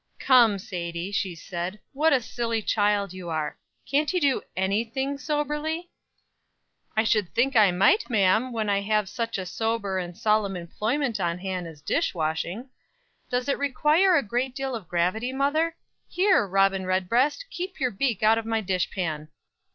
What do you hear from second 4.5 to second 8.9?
any thing soberly?" "I should think I might, ma'am, when I